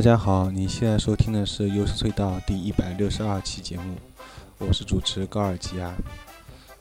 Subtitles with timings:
[0.00, 3.96] 大家好，你现在收听的是《优势隧道》第一百六十二期节目，
[4.56, 5.94] 我是主持高尔基亚。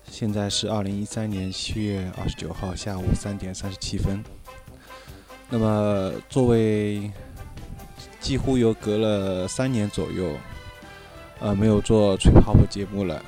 [0.10, 4.24] 现在是二零一三年七月二十九号下午三点三十七分。
[5.50, 7.12] 那么，作为
[8.22, 10.32] 几乎有隔了三年左右，
[11.42, 13.22] 呃，没有做吹泡泡节目了，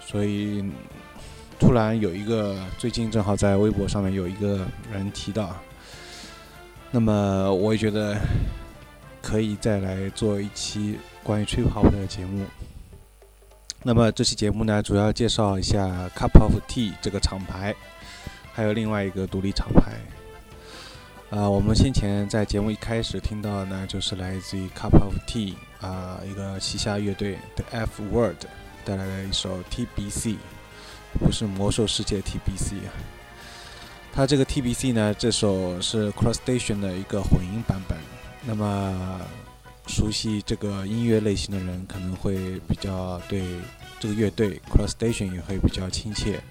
[0.00, 0.64] 所以
[1.60, 5.54] 突然有一个最近正好在微博上面有一个人提到，
[6.90, 8.18] 那么我也觉得。
[9.24, 12.44] 可以再来做一期关于吹泡泡的节目。
[13.82, 17.74] 那么这期节目呢，主要介绍一下 Cup of Tea 这个厂牌，
[18.52, 19.94] 还有另外一个独立厂牌。
[21.30, 28.44] 啊，我们先前在节目一开始听到的呢，就是来自于 Cup of Tea 啊一个旗下乐队的 F Word
[28.84, 30.36] 带来的一首 TBC，
[31.18, 32.92] 不是魔兽世界 TBC 啊。
[34.12, 37.98] 它这个 TBC 呢，这首是 Cross Station 的一个混音版本。
[38.46, 39.20] 那么，
[39.86, 43.42] 熟悉这个音乐类型的人可能会比较对
[43.98, 46.42] 这个乐队 Cross Station 也会比较亲切。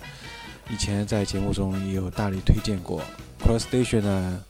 [0.69, 3.01] 以前在节目中也有大力推荐过
[3.39, 4.43] Cross Station 呢。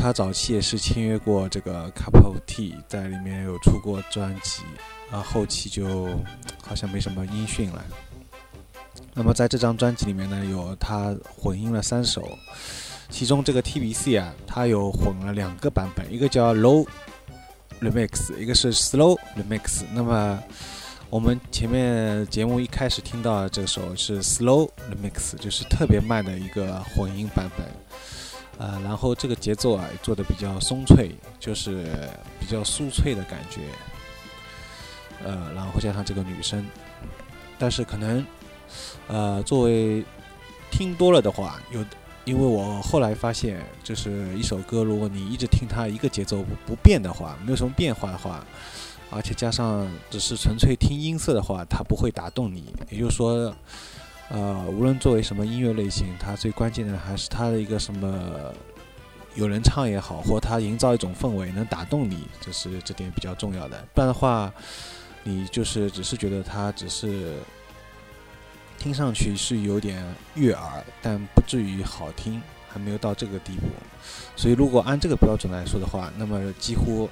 [0.00, 4.62] 他早期也是签约过这个 Cup of Tea，在里面有出过专辑，
[5.10, 6.08] 啊，后期就
[6.62, 7.84] 好像没什么音讯了。
[9.12, 12.38] 那么在这张专辑里面呢，有他混音了三首。
[13.10, 16.86] 其中这个 TBC 啊，它有混了两个版本，一个叫 Low
[17.80, 19.82] Remix，一个是 Slow Remix。
[19.92, 20.38] 那么
[21.10, 27.66] 我们前面节目一开始听到这首是 Slow Remix，就是特别慢的一个混音版本。
[28.58, 31.86] 呃，然后这个节奏啊做的比较松脆，就是
[32.38, 33.62] 比较酥脆的感觉。
[35.24, 36.64] 呃，然后加上这个女声，
[37.58, 38.24] 但是可能
[39.06, 40.04] 呃作为
[40.70, 41.82] 听多了的话，有。
[42.28, 48.44] 因为我后来发现，就是一首歌，如果你一直听它一个节奏不变的话，没有什么变化的话，
[49.10, 52.74] 而且加上只是纯粹听音色的话，它不会打动你。
[52.90, 53.54] 也就是说，
[54.28, 58.52] 呃，无论作为什么音乐类型，它最关键的还是它的一个什么
[59.34, 63.82] 有人唱也好，或它营造一种氛围能打动你，这是这点比较重要的。
[63.94, 64.52] 不然的话，
[65.24, 67.36] 你就是只是觉得它只是。
[68.78, 70.02] 听上去是有点
[70.34, 73.66] 悦耳，但不至于好听，还没有到这个地步。
[74.36, 77.10] 所以，如果按这个标准来说的话，那么几乎，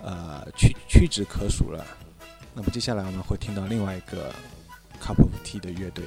[0.00, 1.84] 呃，屈屈指可数了。
[2.54, 4.32] 那么接下来我们会听到另外一个
[5.02, 6.04] Cup of Tea 的乐队。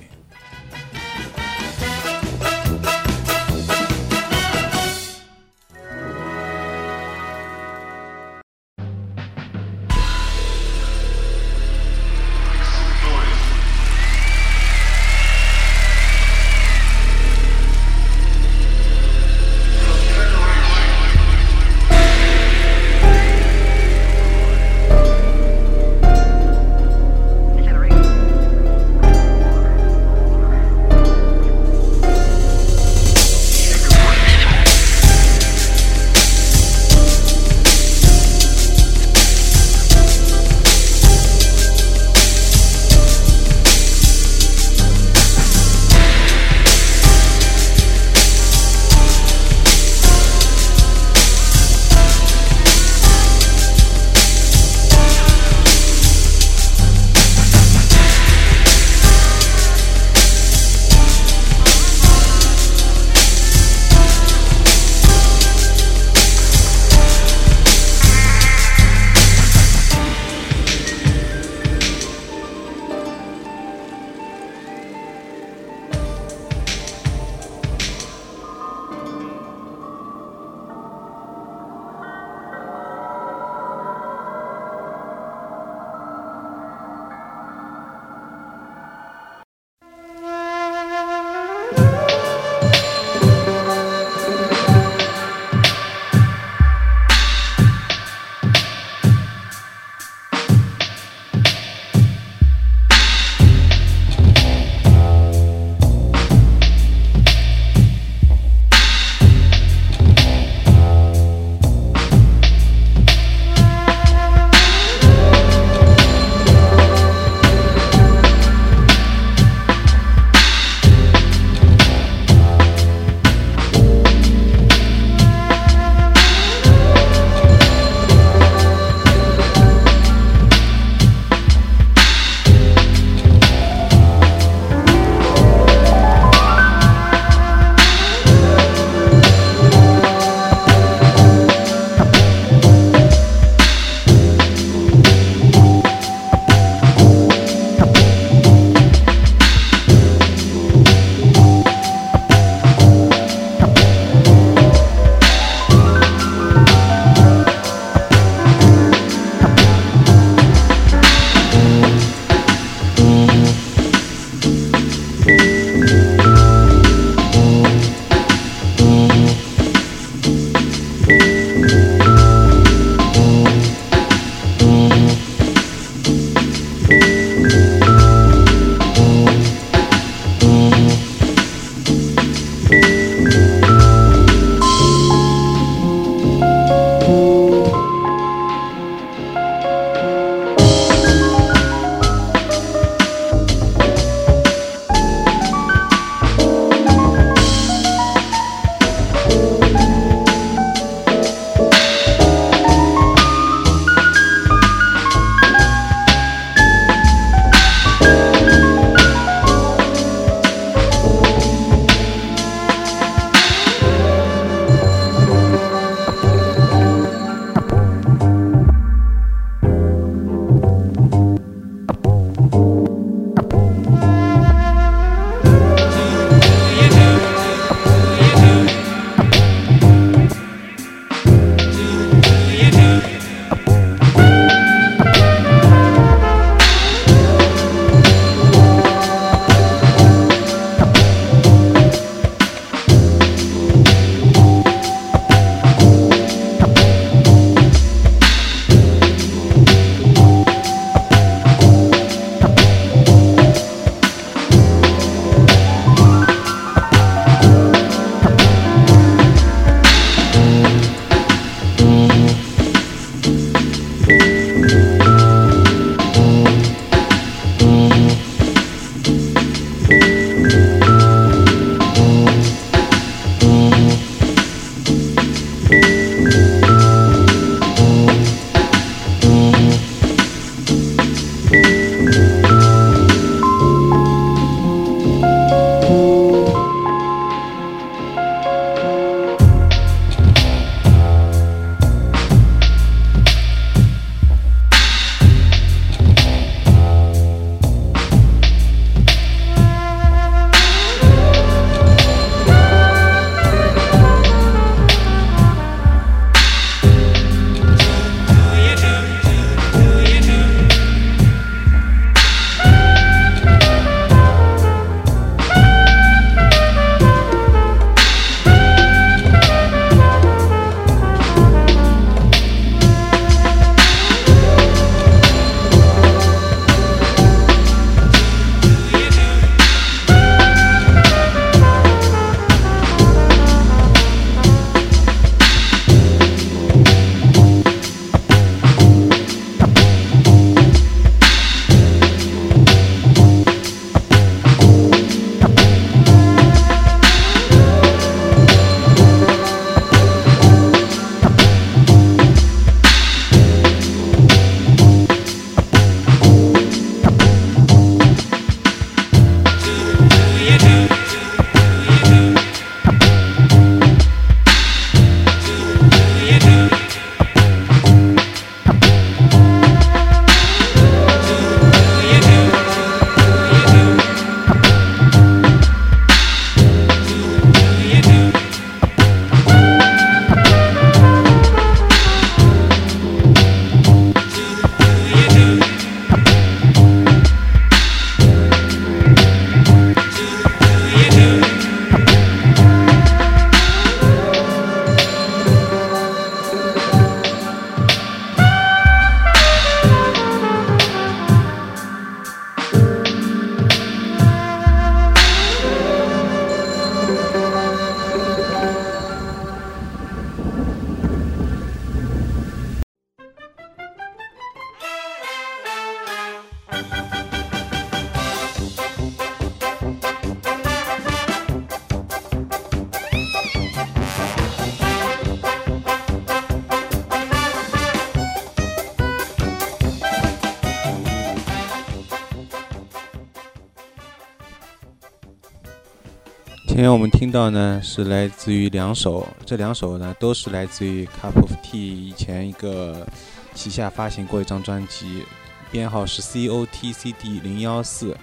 [436.89, 443.07] 我们听到呢是来自于两首，这两首呢都是来自于 Cup of Tea 以前一个
[443.53, 445.23] 旗下发行过一张专辑，
[445.71, 448.15] 编号是 C O T C D 零幺四，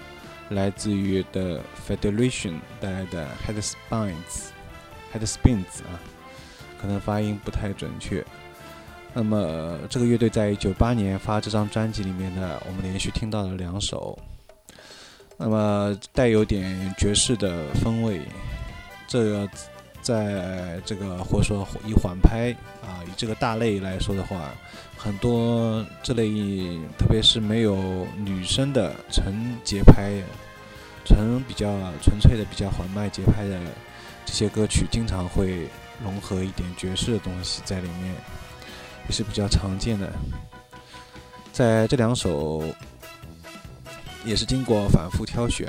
[0.50, 5.98] 来自于 The Federation 带来的 Head Spins，Head Spins 啊，
[6.80, 8.24] 可能发音不太准确。
[9.14, 14.18] 那么这个乐队在九八年发这张专辑里面呢，我们连续听到了两首。
[15.38, 18.20] 那么带有点爵士的风味，
[19.06, 19.48] 这个
[20.00, 24.50] 在这个或者说以缓拍啊，以这个大类来说的话，
[24.96, 26.30] 很多这类
[26.98, 30.12] 特别是没有女生的纯节拍、
[31.04, 31.66] 纯比较
[32.02, 33.58] 纯粹的、比较缓慢节拍的
[34.24, 35.68] 这些歌曲，经常会
[36.02, 38.14] 融合一点爵士的东西在里面，
[39.08, 40.12] 也是比较常见的。
[41.52, 42.64] 在这两首。
[44.24, 45.68] 也是经过反复挑选，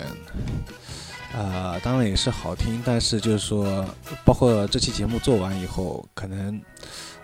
[1.35, 3.83] 啊，当然也是好听，但是就是说，
[4.23, 6.61] 包括这期节目做完以后，可能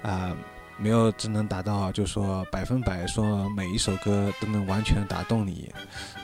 [0.02, 0.36] 啊，
[0.78, 5.72] 没有只能达到，就是说百分百说每一首歌都能完全打动你，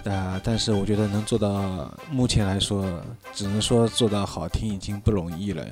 [0.04, 3.00] 啊，但是我觉得能做到，目前来说，
[3.34, 5.64] 只能说做到好听已经不容易了，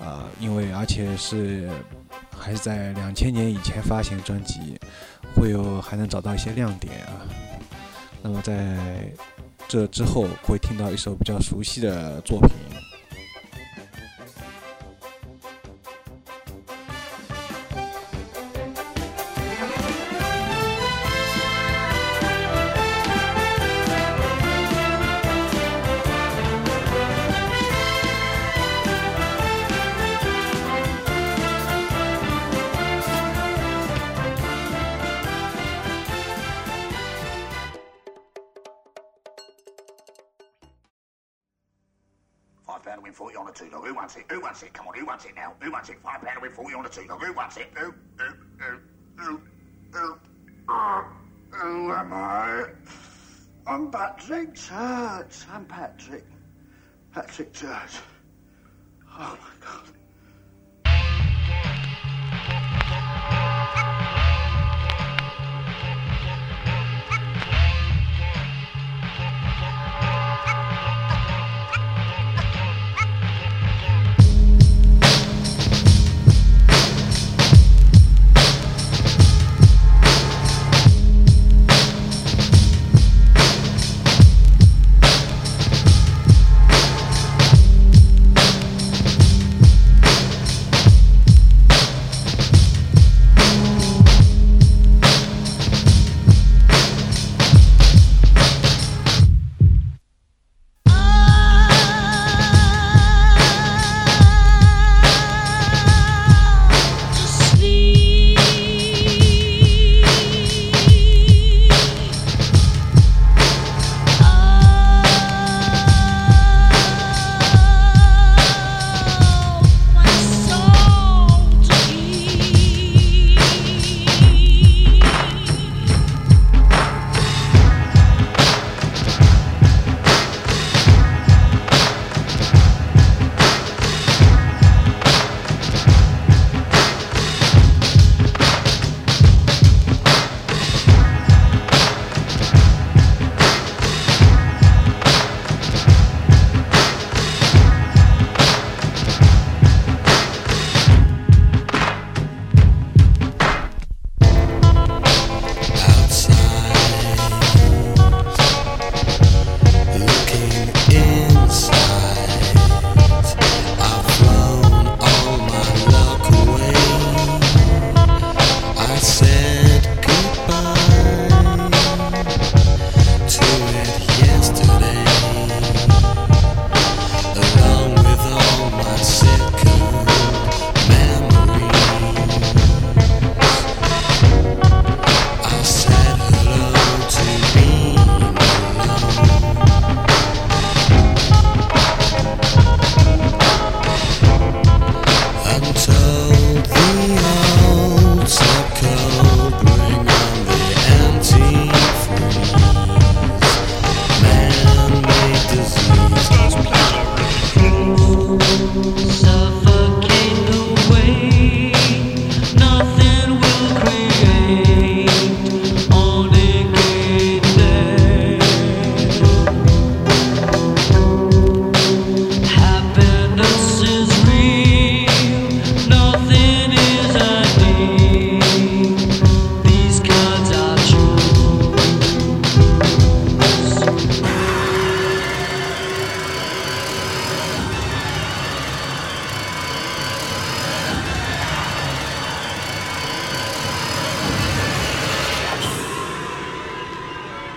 [0.00, 1.70] 啊，因为而且是
[2.36, 4.76] 还是在两千年以前发行专辑，
[5.36, 7.22] 会有还能找到一些亮点啊。
[8.22, 8.76] 那么在
[9.70, 12.50] 这之后，会听到一首比较熟悉的作品。
[42.80, 43.86] Five pound to win 40 on a two dog.
[43.86, 44.24] Who wants it?
[44.30, 44.72] Who wants it?
[44.72, 45.52] Come on, who wants it now?
[45.60, 45.98] Who wants it?
[46.02, 47.22] Five pound to win 40 on a two dog.
[47.22, 47.70] Who wants it?
[47.74, 48.80] Who, who,
[49.18, 49.40] who,
[49.92, 50.18] who,
[51.50, 52.68] who, am I?
[53.66, 55.44] I'm Patrick Church.
[55.52, 56.24] I'm Patrick.
[57.12, 57.98] Patrick Church.
[59.12, 59.99] Oh my God.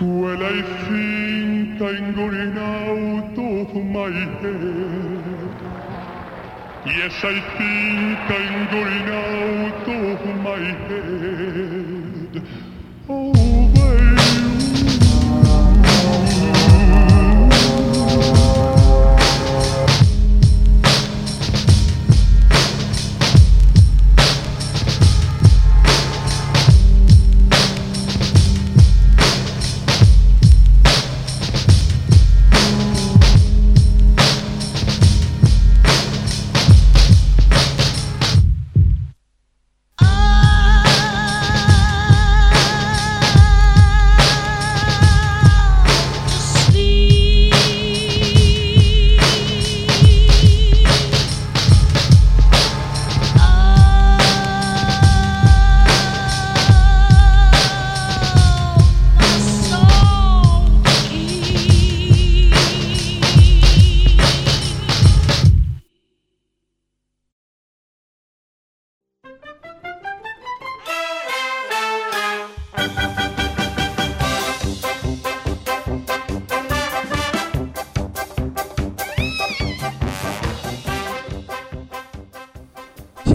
[0.04, 4.12] Well, I think I'm going out of my
[4.42, 5.48] head.
[6.86, 12.03] Yes, I think I'm going out of my head.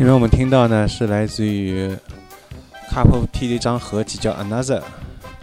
[0.08, 1.86] 前面我们听到呢是来自于
[2.90, 4.82] Cup of Tea 的一张合集，叫 Another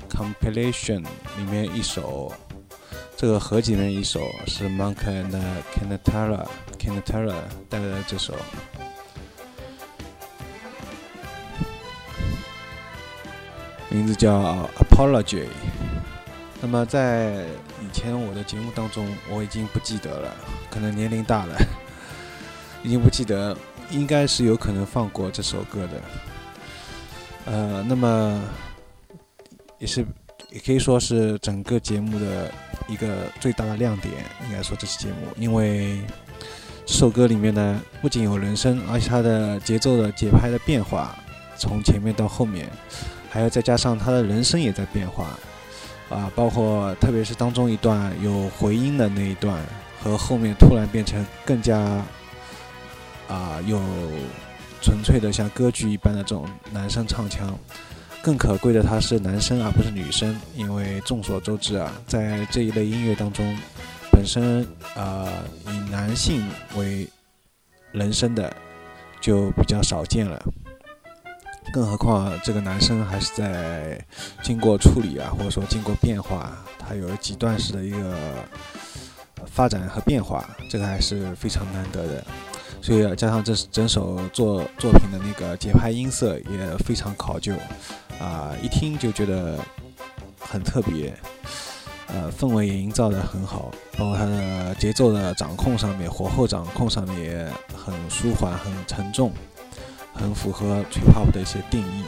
[0.09, 1.03] Compilation
[1.37, 2.33] 里面一首，
[3.15, 5.39] 这个合集里面一首是 Monk and
[5.71, 6.47] Canatara
[6.79, 7.35] Canatara
[7.69, 8.33] 带来的这首。
[13.89, 15.45] 名字叫 Apology。
[16.59, 17.45] 那么在
[17.83, 20.35] 以前我的节目当中，我已经不记得了，
[20.71, 21.55] 可能年龄大了，
[22.81, 23.55] 已经不记得，
[23.89, 26.01] 应该是有可能放过这首歌的。
[27.45, 28.41] 呃，那么
[29.77, 30.05] 也是
[30.51, 32.51] 也可以说是整个节目的
[32.87, 34.13] 一个最大的亮点，
[34.47, 35.99] 应该说这期节目，因为
[36.85, 41.15] 这首歌里面呢，不仅有人声，而且它的节奏的节拍的变化，
[41.57, 42.69] 从前面到后面，
[43.29, 45.37] 还要再加上它的人声也在变化。
[46.07, 49.59] 啊，包括特别是当中一段有回音的那一段，
[49.99, 51.99] 和后面突然变成更加
[53.27, 53.81] 啊有
[54.81, 57.57] 纯粹的像歌剧一般的这种男声唱腔。
[58.23, 63.55] 更可贵的，他是男生而不是女生，因为众所周知啊，在这一类音乐当中，
[64.11, 65.29] 本身啊
[65.67, 66.43] 以男性
[66.75, 67.07] 为
[67.91, 68.51] 人声的
[69.21, 70.41] 就比较少见了。
[71.71, 74.03] 更何况这个男生还是在
[74.41, 78.17] 经过处理啊，或者说经过变化，他有几段式的一个
[79.45, 82.25] 发展和变化，这个还是非常难得的。
[82.85, 87.51] 所以加上这整首作作品的那个节拍音色也非常考究，
[88.19, 89.57] 啊，一听就觉得
[90.39, 91.11] 很特别，
[92.05, 99.33] 呃，氛围也营造得很好，包括它的节奏的掌控上面，火候掌控上面也很舒缓、很沉重。
[100.17, 102.03] 很符合 trip hop 的一些定义，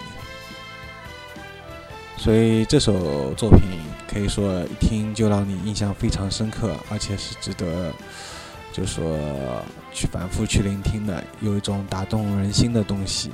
[2.16, 3.60] 所以这首作品
[4.08, 7.92] 可以说一听就让你印象非常深刻，而且是值得，
[8.72, 9.18] 就是说
[9.94, 13.32] 去反复去聆听的，有一种打动人心的东西。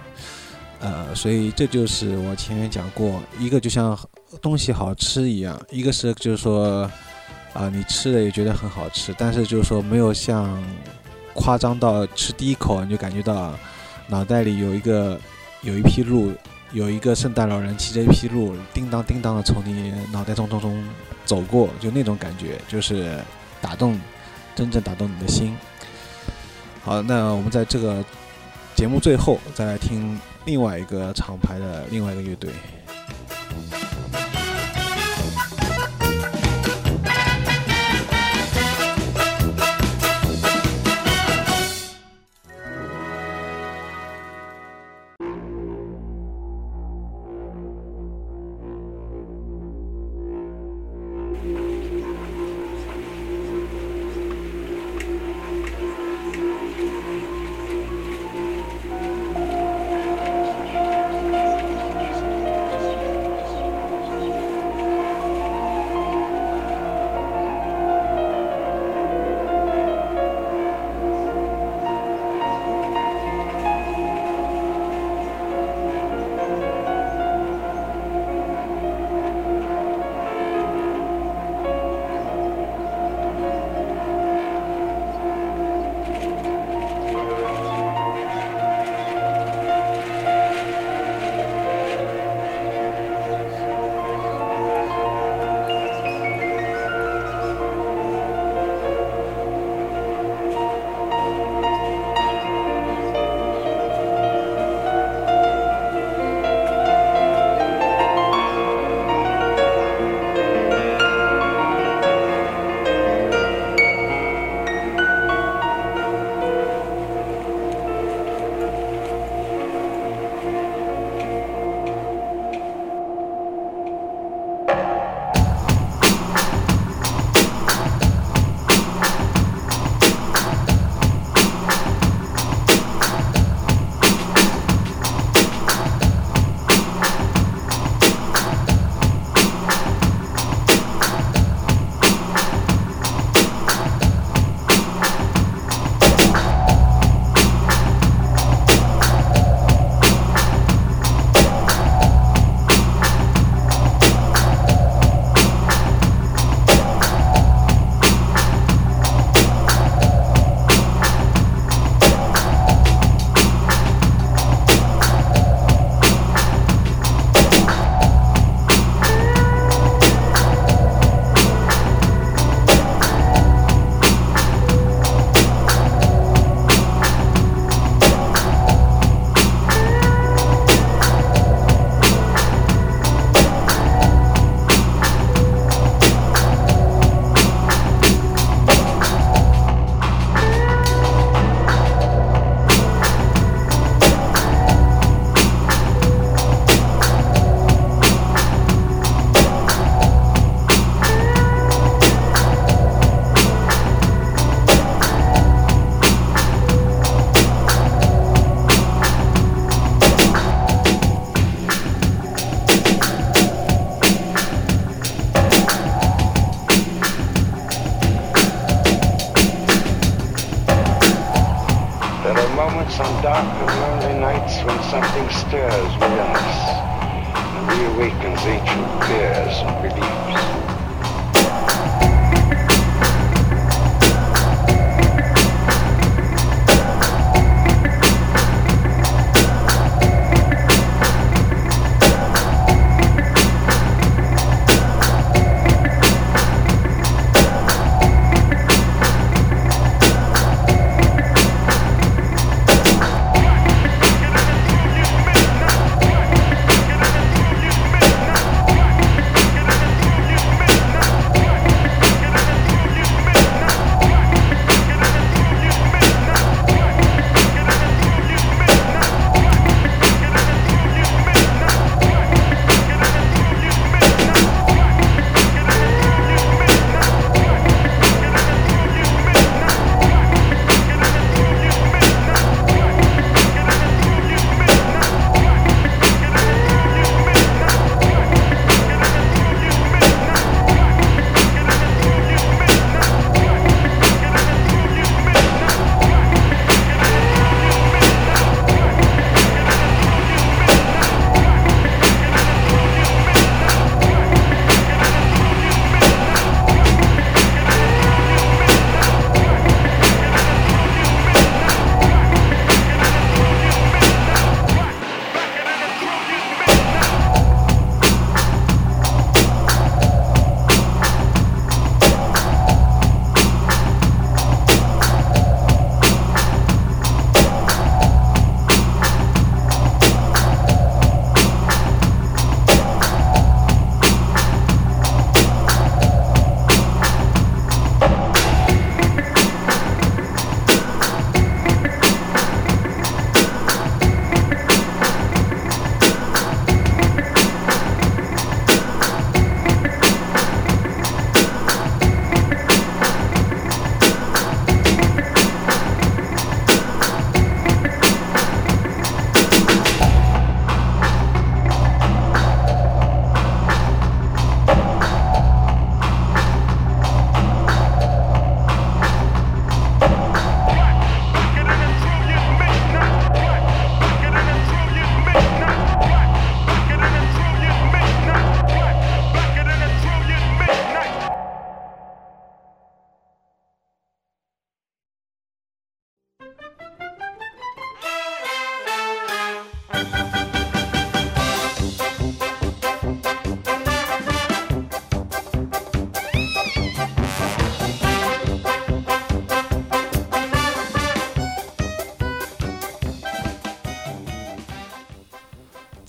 [0.80, 3.98] 呃，所以这就是我前面讲过，一个就像
[4.41, 6.89] 东西好吃一样，一个是就是说
[7.54, 10.62] 啊，你吃的也觉得很好吃，但是就是说没有像
[11.34, 13.54] 夸张到吃第一口你就感觉到。
[14.10, 15.17] 脑袋里有一个，
[15.62, 16.34] 有一匹鹿，
[16.74, 20.84] 有一个圣诞老人骑着一匹鹿，叮当叮当的从你脑袋中中中
[21.24, 23.17] 走过，就那种感觉，就是
[23.62, 23.98] 打动，
[24.56, 25.56] 真正打动你的心。
[26.84, 28.04] 好，那我们在这个
[28.76, 32.52] 节目最后再来听另外一个厂牌的另外一个乐队。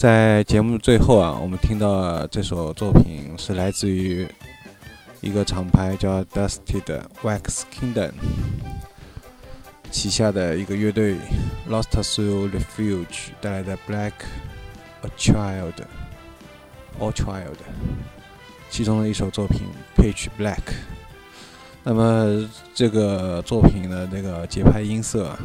[0.05, 4.29] 在节目最后啊，我们听到这首作品是来自于
[5.23, 8.11] 一个厂牌叫 Dusty 的 Wax Kingdom
[9.91, 11.17] 旗下的一个乐队
[11.71, 14.13] Lost Soul Refuge 带来的 Black
[15.01, 15.73] A Child
[17.01, 17.57] All Child
[18.69, 19.63] 其中的一首作品
[19.97, 20.75] Pitch Black。
[21.83, 25.39] 那么这个作品的那个节拍音色啊。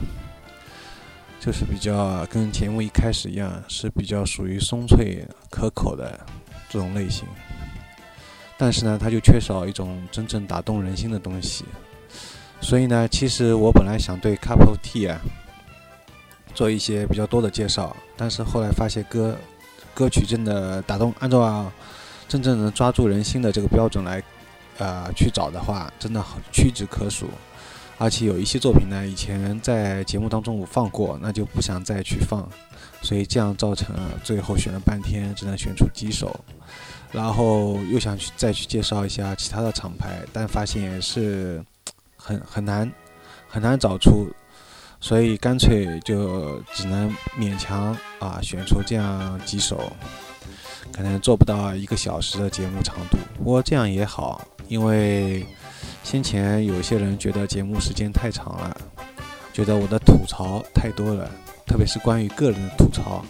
[1.40, 6.20] 就是比较跟节目一开始一样，是比较属于松脆可口的
[6.70, 7.26] 这种类型，
[8.58, 11.64] 但是呢，它就缺少一种真正打动人心的东西。
[12.62, 15.22] 所以呢，其实我本来想对 Cup of Tea 啊
[16.54, 19.38] 做一些比较多的介绍，但是后来发现歌
[19.94, 21.72] 歌曲真的打动，按照
[22.28, 24.22] 真正能抓住人心的这个标准来
[24.78, 26.22] 呃去找的话，真的
[26.52, 27.30] 屈指可数。
[28.00, 32.50] 而且有一些作品呢，以前在节目当中我放过，那就不想再去放，
[33.02, 36.34] 所以这样造成最后选了半天只能选出几首，
[37.12, 41.62] 然后又想去再去介绍一下其他的厂牌，但发现也是
[42.16, 42.90] 很很难
[43.50, 44.30] 很难找出，
[45.02, 49.92] 所以干脆就只能勉强啊选出这样几首，
[50.94, 55.46] 可能做不到一个小时的节目长度，不过这样也好，因为。
[56.04, 58.76] 先前有些人觉得节目时间太长了，
[59.54, 61.30] 觉得我的吐槽太多了，
[61.66, 63.24] 特别是关于个人的吐槽，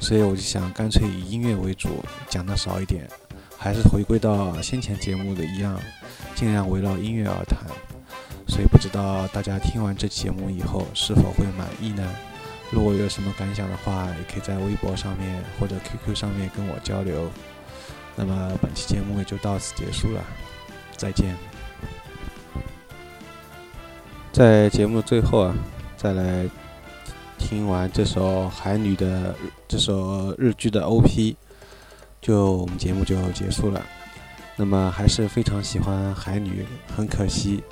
[0.00, 1.88] 所以我就想干脆以音乐为主，
[2.28, 3.08] 讲的少一点，
[3.56, 5.80] 还是回归到先前节目的一样，
[6.34, 7.58] 尽量围绕音乐而谈。
[8.48, 12.04] 所以不知道大家听完这期节目以后是否会满意呢？
[12.72, 17.28] 如果有什么感想的话，也可以在微博上面或者 QQ 上面跟我交流。
[18.16, 20.24] 那么本期节目也就到此结束了，
[20.96, 21.49] 再见。
[24.32, 25.54] 在节目最后啊，
[25.96, 26.48] 再来
[27.36, 29.34] 听完这首海女的
[29.66, 31.36] 这首日剧的 OP，
[32.20, 33.84] 就我们节目就结束了。
[34.56, 36.64] 那么还是非常喜欢海女，
[36.96, 37.62] 很可惜，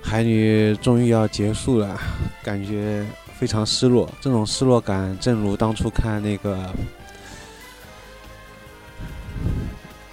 [0.00, 1.98] 海女终于要结束了，
[2.42, 3.04] 感觉
[3.38, 4.08] 非常失落。
[4.20, 6.70] 这种失落感，正如当初看那个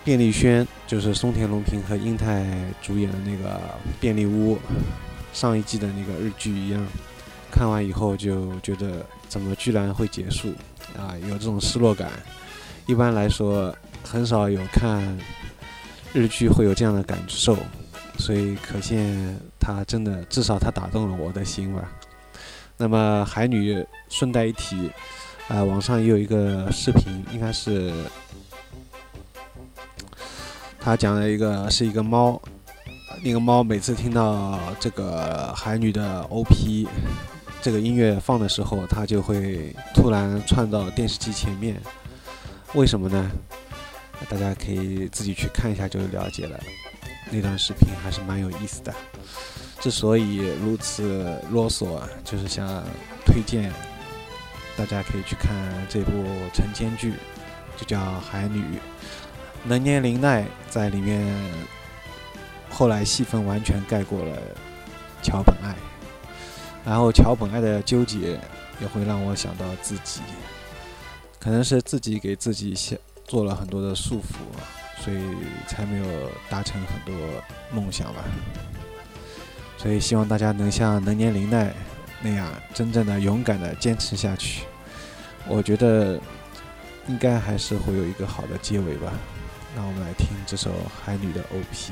[0.04, 2.46] 便利轩，就是松田龙平和英泰
[2.82, 3.60] 主演的那个
[4.00, 4.58] 便利屋
[5.38, 6.84] 上一季的那个日剧一样。
[7.52, 10.50] 看完以后就觉得怎么居然会结束
[10.98, 12.10] 啊，有这种失落感。
[12.88, 15.18] 一般来说很少有看
[16.12, 17.56] 日剧会有这样的感受，
[18.18, 21.88] 所以可见他真的至少他打动了我的心吧。
[22.76, 24.92] 那么海女顺带一提，
[25.48, 27.94] 啊，网上也有一个视频，应该是
[30.80, 32.40] 他讲了一个是一个猫，
[33.24, 36.88] 那个猫每次听到这个海女的 OP。
[37.60, 41.76] 这个音乐放的时候，它就会突然窜到电视机前面，
[42.76, 43.32] 为什么呢？
[44.30, 46.58] 大家可以自己去看一下就了解了。
[47.32, 48.94] 那段视频还是蛮有意思的。
[49.80, 52.84] 之所以如此啰嗦，就是想
[53.26, 53.72] 推荐
[54.78, 55.52] 大家可以去看
[55.90, 56.12] 这部
[56.54, 57.14] 晨间剧，
[57.76, 58.62] 就叫《海女》，
[59.64, 61.26] 能年玲奈在里面，
[62.70, 64.38] 后来戏份完全盖过了
[65.22, 65.76] 桥本爱。
[66.86, 68.40] 然后桥本爱的纠结
[68.80, 70.22] 也会让我想到自己，
[71.38, 75.20] 可能是自己给自己下做了很多的束缚，所以
[75.68, 77.14] 才没有达成很多
[77.74, 78.24] 梦想吧。
[79.78, 81.74] 所以希望大家能像能年玲奈
[82.22, 84.64] 那样，真正的勇敢的坚持下去。
[85.46, 86.18] 我觉得
[87.08, 89.12] 应该还是会有一个好的结尾吧。
[89.76, 90.72] 那我们来听这首
[91.04, 91.92] 海女的 OP。